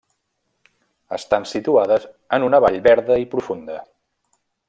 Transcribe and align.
Estan 1.17 1.45
situades 1.51 2.09
en 2.39 2.47
una 2.47 2.61
vall 2.67 2.81
verda 2.89 3.19
i 3.27 3.29
profunda. 3.35 3.79